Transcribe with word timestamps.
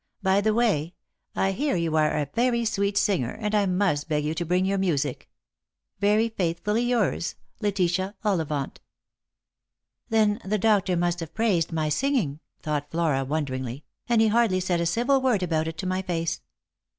"By 0.23 0.41
the 0.41 0.55
way, 0.55 0.95
I 1.35 1.51
hear 1.51 1.75
you 1.75 1.95
are 1.95 2.17
a 2.17 2.27
very 2.33 2.65
sweet 2.65 2.97
singer, 2.97 3.33
and 3.39 3.53
I 3.53 3.67
must 3.67 4.09
beg 4.09 4.25
you 4.25 4.33
to 4.33 4.43
bring 4.47 4.65
your 4.65 4.79
music." 4.79 5.29
Yery 6.01 6.35
faithfully 6.35 6.81
yours, 6.81 7.35
"Letitia 7.61 8.15
Ollivant." 8.25 8.79
"Then 10.09 10.41
the 10.43 10.57
doctor 10.57 10.97
must 10.97 11.19
have 11.19 11.35
praised 11.35 11.71
my 11.71 11.89
singing," 11.89 12.39
thought 12.63 12.89
Flora, 12.89 13.23
wonderingly;" 13.23 13.83
and 14.09 14.21
he 14.21 14.29
hardly 14.29 14.59
said 14.59 14.81
a 14.81 14.87
civil 14.87 15.21
word 15.21 15.43
about 15.43 15.67
it 15.67 15.77
to 15.77 15.85
my 15.85 16.01
face. 16.01 16.41